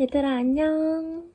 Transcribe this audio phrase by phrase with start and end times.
[0.00, 1.30] 얘들아, 안녕.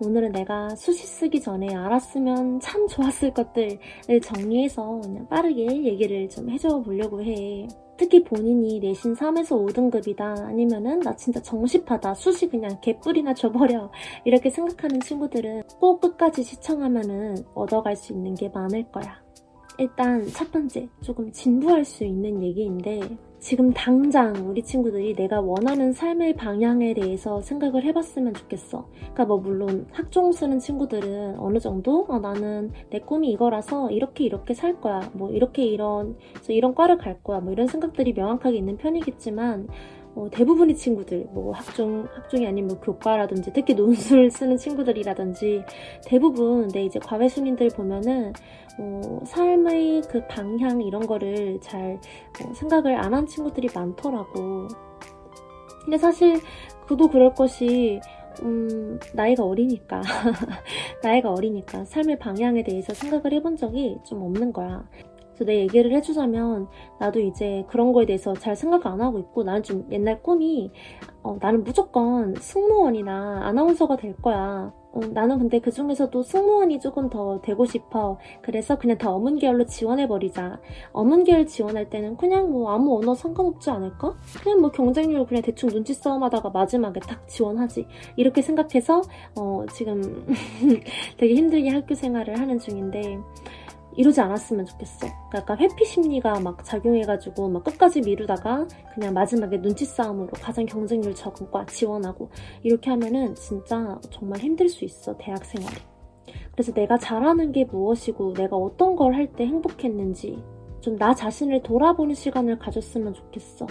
[0.00, 6.80] 오늘은 내가 수시 쓰기 전에 알았으면 참 좋았을 것들을 정리해서 그냥 빠르게 얘기를 좀 해줘
[6.80, 7.68] 보려고 해.
[7.98, 13.92] 특히 본인이 내신 3에서 5등급이다 아니면은 나 진짜 정시파다 수시 그냥 개뿔이나 줘버려
[14.24, 19.22] 이렇게 생각하는 친구들은 꼭 끝까지 시청하면은 얻어갈 수 있는 게 많을 거야.
[19.78, 23.00] 일단 첫 번째 조금 진부할 수 있는 얘기인데
[23.44, 28.88] 지금 당장 우리 친구들이 내가 원하는 삶의 방향에 대해서 생각을 해봤으면 좋겠어.
[28.98, 34.54] 그러니까 뭐 물론 학종 쓰는 친구들은 어느 정도 어, 나는 내 꿈이 이거라서 이렇게 이렇게
[34.54, 35.10] 살 거야.
[35.12, 36.16] 뭐 이렇게 이런
[36.48, 37.40] 이런 과를 갈 거야.
[37.40, 39.68] 뭐 이런 생각들이 명확하게 있는 편이겠지만
[40.14, 45.64] 어, 대부분의 친구들, 뭐 학종, 학종이 아닌 뭐 교과라든지 특히 논술 쓰는 친구들이라든지
[46.04, 48.32] 대부분 내 이제 과외순인들 보면은
[48.78, 51.98] 어, 삶의 그 방향 이런 거를 잘
[52.44, 54.66] 어, 생각을 안 한 친구들이 많더라고.
[55.84, 56.40] 근데 사실
[56.86, 58.00] 그도 그럴 것이
[58.42, 60.02] 음, 나이가 어리니까.
[61.02, 64.84] 나이가 어리니까 삶의 방향에 대해서 생각을 해본 적이 좀 없는 거야.
[65.34, 66.68] 그래서 내 얘기를 해주자면
[66.98, 70.70] 나도 이제 그런 거에 대해서 잘 생각 안 하고 있고 나는 좀 옛날 꿈이
[71.22, 74.72] 어, 나는 무조건 승무원이나 아나운서가 될 거야.
[74.92, 78.18] 어, 나는 근데 그 중에서도 승무원이 조금 더 되고 싶어.
[78.42, 80.60] 그래서 그냥 다 어문 계열로 지원해버리자.
[80.92, 84.14] 어문 계열 지원할 때는 그냥 뭐 아무 언어 상관없지 않을까?
[84.42, 87.86] 그냥 뭐 경쟁률 그냥 대충 눈치 싸움 하다가 마지막에 딱 지원하지.
[88.16, 89.02] 이렇게 생각해서
[89.36, 90.26] 어, 지금
[91.18, 93.18] 되게 힘들게 학교 생활을 하는 중인데
[93.96, 95.06] 이러지 않았으면 좋겠어.
[95.30, 101.50] 그러니까 회피 심리가 막 작용해가지고 막 끝까지 미루다가 그냥 마지막에 눈치 싸움으로 가장 경쟁률 적은
[101.50, 102.30] 과 지원하고
[102.62, 105.76] 이렇게 하면은 진짜 정말 힘들 수 있어, 대학 생활이.
[106.52, 110.42] 그래서 내가 잘하는 게 무엇이고 내가 어떤 걸 할 때 행복했는지
[110.80, 113.66] 좀 나 자신을 돌아보는 시간을 가졌으면 좋겠어.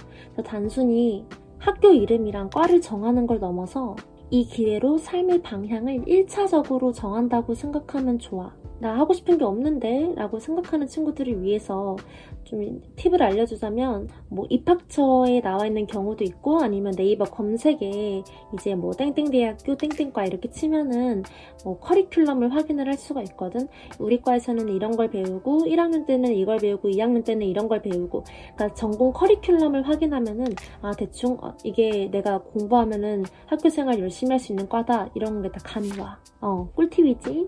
[0.45, 1.25] 단순히
[1.59, 3.95] 학교 이름이랑 과를 정하는 걸 넘어서
[4.29, 8.53] 이 기회로 삶의 방향을 1차적으로 정한다고 생각하면 좋아.
[8.83, 11.95] 나 하고 싶은 게 없는데 라고 생각하는 친구들을 위해서
[12.43, 18.23] 좀 팁을 알려주자면 뭐 입학처에 나와 있는 경우도 있고 아니면 네이버 검색에
[18.53, 21.23] 이제 뭐 땡땡대학교 땡땡과 이렇게 치면은
[21.63, 23.67] 뭐 커리큘럼을 확인을 할 수가 있거든.
[23.99, 28.23] 우리 과에서는 이런 걸 배우고 1학년 때는 이걸 배우고 2학년 때는 이런 걸 배우고.
[28.55, 30.45] 그러니까 전공 커리큘럼을 확인하면은
[30.81, 35.09] 아 대충 어, 이게 내가 공부하면은 학교 생활 열심히 할 수 있는 과다.
[35.15, 37.47] 이런 게 다 감이 와 어 꿀팁이지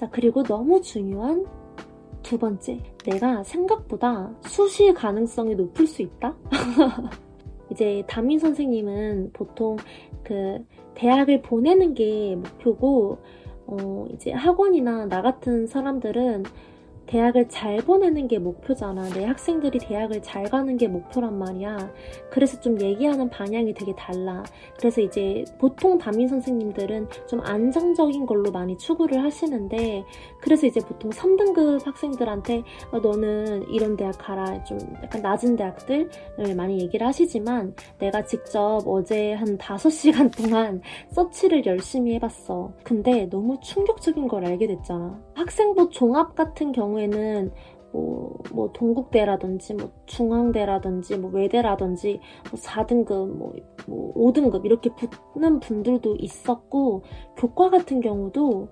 [0.00, 1.44] 자, 그리고 너무 중요한
[2.22, 2.82] 두 번째.
[3.04, 6.34] 내가 생각보다 수시 가능성이 높을 수 있다?
[7.70, 9.76] 이제 담임 선생님은 보통
[10.24, 13.18] 그 대학을 보내는 게 목표고,
[13.66, 16.44] 어, 이제 학원이나 나 같은 사람들은
[17.10, 19.08] 대학을 잘 보내는 게 목표잖아.
[19.10, 21.92] 내 학생들이 대학을 잘 가는 게 목표란 말이야.
[22.30, 24.44] 그래서 좀 얘기하는 방향이 되게 달라.
[24.78, 30.04] 그래서 이제 보통 담임 선생님들은 좀 안정적인 걸로 많이 추구를 하시는데,
[30.40, 32.62] 그래서 이제 보통 3등급 학생들한테
[32.92, 34.62] 어, 너는 이런 대학 가라.
[34.62, 42.14] 좀 약간 낮은 대학들을 많이 얘기를 하시지만, 내가 직접 어제 한 5시간 동안 서치를 열심히
[42.14, 42.72] 해봤어.
[42.84, 45.20] 근데 너무 충격적인 걸 알게 됐잖아.
[45.40, 47.52] 학생부 종합 같은 경우에 경우에는
[47.92, 52.20] 뭐, 뭐 동국대라든지 뭐 중앙대라든지 뭐 외대라든지
[52.50, 53.52] 뭐 4등급 뭐,
[53.86, 57.02] 뭐 5등급 이렇게 붙는 분들도 있었고
[57.36, 58.68] 교과 같은 경우도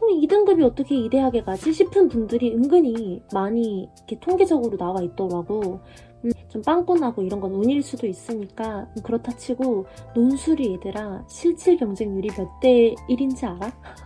[0.00, 5.80] 어, 2등급이 어떻게 이 대학에 가지 싶은 분들이 은근히 많이 이렇게 통계적으로 나와 있더라고.
[6.24, 12.48] 음, 좀 빵꾸나고 이런 건 운일 수도 있으니까 그렇다 치고 논술이 얘들아 실질 경쟁률이 몇
[12.60, 13.70] 대 1인지 알아?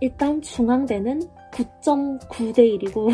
[0.00, 1.22] 일단 중앙대는
[1.52, 3.10] 9.9대 1이고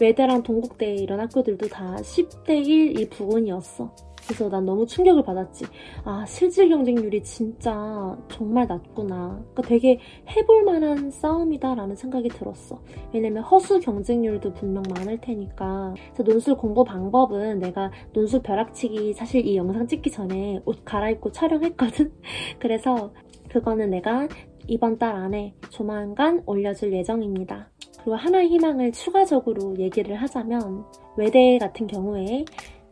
[0.00, 3.90] 외대랑 동국대 이런 학교들도 다 10대 1 이 부분이었어.
[4.28, 5.64] 그래서 난 너무 충격을 받았지.
[6.04, 9.42] 아, 실질 경쟁률이 진짜 정말 낮구나.
[9.54, 9.98] 그러니까 되게
[10.28, 12.78] 해볼 만한 싸움이다라는 생각이 들었어.
[13.14, 15.94] 왜냐면 허수 경쟁률도 분명 많을 테니까.
[16.12, 22.12] 그래서 논술 공부 방법은 내가 논술 벼락치기 사실 이 영상 찍기 전에 옷 갈아입고 촬영했거든?
[22.60, 23.12] 그래서
[23.48, 24.28] 그거는 내가
[24.68, 27.70] 이번 달 안에 조만간 올려줄 예정입니다.
[27.96, 30.84] 그리고 하나의 희망을 추가적으로 얘기를 하자면
[31.16, 32.44] 외대 같은 경우에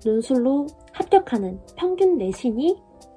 [0.04, 2.76] 논술로 합격하는 평균 내신이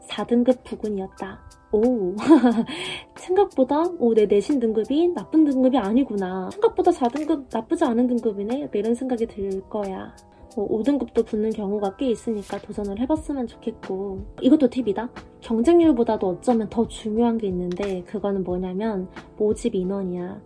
[0.09, 1.39] 4등급 부근이었다.
[1.71, 2.15] 오,
[3.15, 6.50] 생각보다 오, 내 내신 등급이 나쁜 등급이 아니구나.
[6.51, 8.69] 생각보다 4등급 나쁘지 않은 등급이네.
[8.73, 10.15] 이런 생각이 들 거야.
[10.59, 15.09] 뭐 5등급도 붙는 경우가 꽤 있으니까 도전을 해봤으면 좋겠고 이것도 팁이다.
[15.39, 19.07] 경쟁률보다도 어쩌면 더 중요한 게 있는데 그거는 뭐냐면
[19.38, 20.41] 모집 인원이야.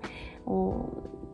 [0.46, 0.88] 어,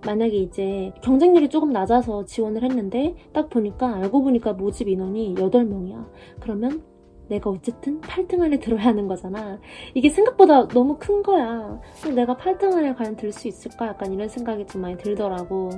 [0.05, 6.07] 만약에 이제 경쟁률이 조금 낮아서 지원을 했는데 딱 보니까 알고 보니까 모집 인원이 8명이야.
[6.39, 6.81] 그러면
[7.27, 9.59] 내가 어쨌든 8등 안에 들어야 하는 거잖아.
[9.93, 11.81] 이게 생각보다 너무 큰 거야.
[12.15, 13.87] 내가 8등 안에 과연 들 수 있을까?
[13.87, 15.69] 약간 이런 생각이 좀 많이 들더라고.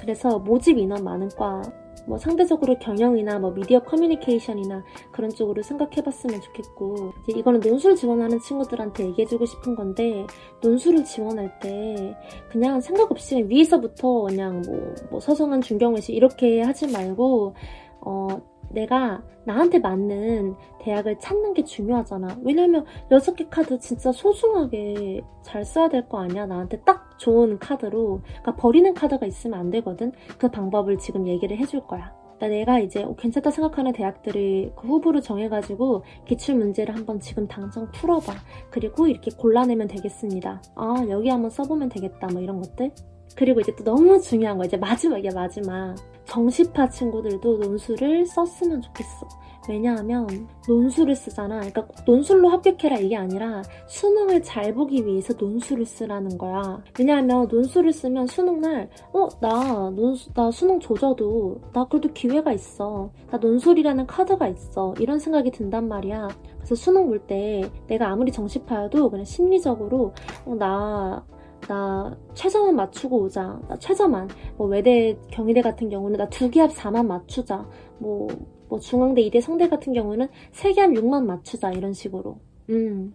[0.00, 1.60] 그래서 모집 인원 많은 과,
[2.08, 4.82] 뭐 상대적으로 경영이나 뭐 미디어 커뮤니케이션이나
[5.12, 10.26] 그런 쪽으로 생각해봤으면 좋겠고 이제 이거는 논술 지원하는 친구들한테 얘기해주고 싶은 건데
[10.62, 12.16] 논술을 지원할 때
[12.50, 17.54] 그냥 생각 없이 위에서부터 그냥 뭐, 뭐 서성한 중경외시 이렇게 하지 말고
[18.00, 18.28] 어
[18.70, 22.38] 내가 나한테 맞는 대학을 찾는 게 중요하잖아.
[22.44, 26.46] 왜냐면 6개 카드 진짜 소중하게 잘 써야 될 거 아니야.
[26.46, 28.20] 나한테 딱 좋은 카드로.
[28.24, 30.12] 그러니까 버리는 카드가 있으면 안 되거든.
[30.38, 32.12] 그 방법을 지금 얘기를 해줄 거야.
[32.36, 38.32] 그러니까 내가 이제 괜찮다 생각하는 대학들이 그 후보를 정해가지고 기출 문제를 한번 지금 당장 풀어봐.
[38.70, 40.62] 그리고 이렇게 골라내면 되겠습니다.
[40.76, 42.28] 아, 여기 한번 써보면 되겠다.
[42.32, 42.92] 뭐 이런 것들.
[43.36, 45.94] 그리고 이제 또 너무 중요한 거 이제 마지막이야 마지막
[46.26, 49.26] 정시파 친구들도 논술을 썼으면 좋겠어.
[49.68, 50.26] 왜냐하면
[50.66, 51.56] 논술을 쓰잖아.
[51.56, 56.82] 그러니까 꼭 논술로 합격해라 이게 아니라 수능을 잘 보기 위해서 논술을 쓰라는 거야.
[56.98, 63.10] 왜냐하면 논술을 쓰면 수능날 어 나 논수 나 수능 조져도 나 그래도 기회가 있어.
[63.30, 64.94] 나 논술이라는 카드가 있어.
[64.98, 66.28] 이런 생각이 든단 말이야.
[66.56, 70.14] 그래서 수능 볼 때 내가 아무리 정시파여도 그냥 심리적으로
[70.46, 71.24] 어, 나
[71.68, 73.60] 나 최저만 맞추고 오자.
[73.68, 74.28] 나 최저만.
[74.56, 77.68] 뭐 외대, 경희대 같은 경우는 나 두 개합 4만 맞추자.
[77.98, 78.26] 뭐,
[78.68, 81.70] 뭐 중앙대, 이대, 성대 같은 경우는 세 개합 6만 맞추자.
[81.72, 82.38] 이런 식으로.
[82.70, 83.14] 음.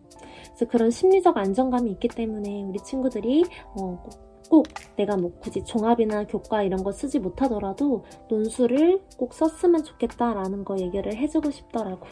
[0.56, 3.44] 그래서 그런 심리적 안정감이 있기 때문에 우리 친구들이
[3.76, 4.10] 어, 꼭,
[4.50, 4.68] 꼭
[4.98, 11.16] 내가 뭐 굳이 종합이나 교과 이런 거 쓰지 못하더라도 논술을 꼭 썼으면 좋겠다라는 거 얘기를
[11.16, 12.06] 해주고 싶더라고.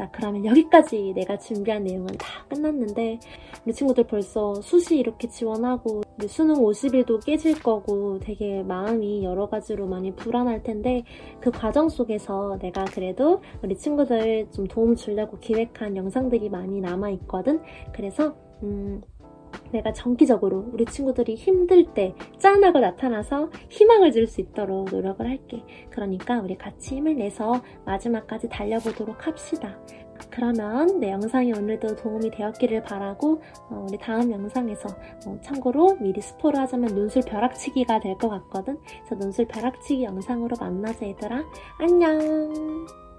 [0.00, 3.20] 자, 그러면 여기까지 내가 준비한 내용은 다 끝났는데
[3.66, 10.16] 우리 친구들 벌써 수시 이렇게 지원하고 수능 50일도 깨질 거고 되게 마음이 여러 가지로 많이
[10.16, 11.04] 불안할 텐데
[11.38, 17.60] 그 과정 속에서 내가 그래도 우리 친구들 좀 도움 주려고 기획한 영상들이 많이 남아 있거든.
[17.92, 19.02] 그래서 음,
[19.72, 25.64] 내가 정기적으로 우리 친구들이 힘들 때 짠하고 나타나서 희망을 줄 수 있도록 노력을 할게.
[25.90, 29.76] 그러니까 우리 같이 힘을 내서 마지막까지 달려보도록 합시다.
[30.30, 34.88] 그러면 내 영상이 오늘도 도움이 되었기를 바라고 어, 우리 다음 영상에서
[35.26, 38.78] 어, 참고로 미리 스포를 하자면 논술 벼락치기가 될 것 같거든.
[39.06, 41.42] 그래서 논술 벼락치기 영상으로 만나자 얘들아.
[41.78, 43.09] 안녕.